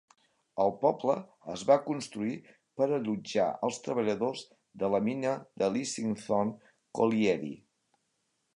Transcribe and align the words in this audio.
El 0.61 0.71
poble 0.83 1.15
es 1.55 1.65
va 1.71 1.75
construir 1.89 2.31
per 2.81 2.87
allotjar 2.97 3.45
els 3.69 3.77
treballadors 3.89 4.43
de 4.85 4.91
la 4.95 5.03
mina 5.11 5.37
de 5.63 5.71
Leasingthorne 5.75 6.73
Colliery. 7.01 7.55